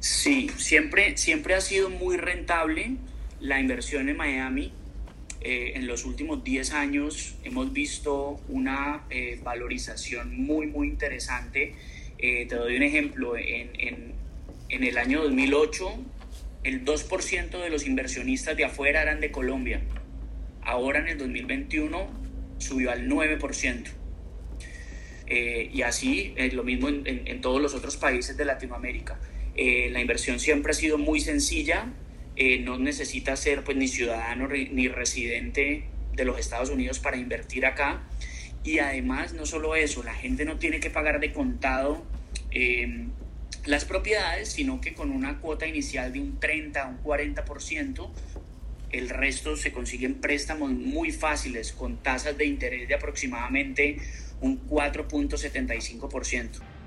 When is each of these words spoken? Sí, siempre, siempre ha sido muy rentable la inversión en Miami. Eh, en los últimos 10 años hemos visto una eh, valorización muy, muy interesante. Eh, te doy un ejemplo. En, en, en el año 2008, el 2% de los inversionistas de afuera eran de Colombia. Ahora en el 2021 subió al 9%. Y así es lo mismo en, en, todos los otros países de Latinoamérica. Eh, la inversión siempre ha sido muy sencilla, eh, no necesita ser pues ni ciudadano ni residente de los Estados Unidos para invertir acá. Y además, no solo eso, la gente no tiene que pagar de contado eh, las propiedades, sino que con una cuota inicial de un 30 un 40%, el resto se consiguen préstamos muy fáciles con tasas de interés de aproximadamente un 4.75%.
Sí, 0.00 0.50
siempre, 0.56 1.18
siempre 1.18 1.54
ha 1.54 1.60
sido 1.60 1.90
muy 1.90 2.16
rentable 2.16 2.96
la 3.38 3.60
inversión 3.60 4.08
en 4.08 4.16
Miami. 4.16 4.72
Eh, 5.42 5.72
en 5.74 5.86
los 5.86 6.06
últimos 6.06 6.42
10 6.42 6.72
años 6.72 7.36
hemos 7.44 7.70
visto 7.74 8.40
una 8.48 9.04
eh, 9.10 9.38
valorización 9.42 10.34
muy, 10.42 10.66
muy 10.66 10.88
interesante. 10.88 11.74
Eh, 12.16 12.46
te 12.46 12.54
doy 12.54 12.76
un 12.76 12.82
ejemplo. 12.82 13.36
En, 13.36 13.70
en, 13.78 14.14
en 14.70 14.84
el 14.84 14.96
año 14.96 15.22
2008, 15.22 15.92
el 16.64 16.82
2% 16.82 17.62
de 17.62 17.68
los 17.68 17.86
inversionistas 17.86 18.56
de 18.56 18.64
afuera 18.64 19.02
eran 19.02 19.20
de 19.20 19.30
Colombia. 19.30 19.82
Ahora 20.62 21.00
en 21.00 21.08
el 21.08 21.18
2021 21.18 22.08
subió 22.56 22.90
al 22.90 23.06
9%. 23.06 23.99
Y 25.30 25.82
así 25.82 26.34
es 26.36 26.54
lo 26.54 26.64
mismo 26.64 26.88
en, 26.88 27.04
en, 27.06 27.40
todos 27.40 27.62
los 27.62 27.74
otros 27.74 27.96
países 27.96 28.36
de 28.36 28.44
Latinoamérica. 28.44 29.18
Eh, 29.56 29.90
la 29.90 30.00
inversión 30.00 30.40
siempre 30.40 30.70
ha 30.70 30.74
sido 30.74 30.96
muy 30.96 31.20
sencilla, 31.20 31.92
eh, 32.36 32.60
no 32.60 32.78
necesita 32.78 33.36
ser 33.36 33.64
pues 33.64 33.76
ni 33.76 33.88
ciudadano 33.88 34.48
ni 34.48 34.88
residente 34.88 35.84
de 36.14 36.24
los 36.24 36.38
Estados 36.38 36.70
Unidos 36.70 36.98
para 36.98 37.16
invertir 37.16 37.66
acá. 37.66 38.02
Y 38.62 38.78
además, 38.78 39.32
no 39.32 39.46
solo 39.46 39.74
eso, 39.74 40.02
la 40.02 40.14
gente 40.14 40.44
no 40.44 40.58
tiene 40.58 40.80
que 40.80 40.90
pagar 40.90 41.20
de 41.20 41.32
contado 41.32 42.04
eh, 42.50 43.06
las 43.66 43.84
propiedades, 43.84 44.50
sino 44.50 44.80
que 44.80 44.94
con 44.94 45.10
una 45.10 45.40
cuota 45.40 45.66
inicial 45.66 46.12
de 46.12 46.20
un 46.20 46.38
30 46.38 46.86
un 46.86 47.02
40%, 47.02 48.10
el 48.92 49.08
resto 49.08 49.56
se 49.56 49.72
consiguen 49.72 50.14
préstamos 50.14 50.70
muy 50.70 51.12
fáciles 51.12 51.72
con 51.72 51.98
tasas 51.98 52.36
de 52.36 52.44
interés 52.44 52.88
de 52.88 52.94
aproximadamente 52.94 53.98
un 54.40 54.58
4.75%. 54.68 56.79